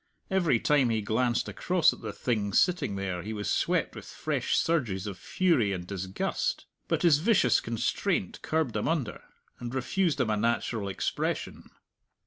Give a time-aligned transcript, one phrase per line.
[0.31, 4.57] Every time he glanced across at the thing sitting there he was swept with fresh
[4.57, 6.65] surges of fury and disgust.
[6.87, 9.21] But his vicious constraint curbed them under,
[9.59, 11.69] and refused them a natural expression.